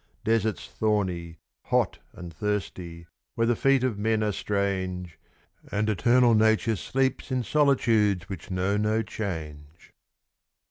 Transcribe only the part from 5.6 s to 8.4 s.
And eternal Nature sleeps in solitudes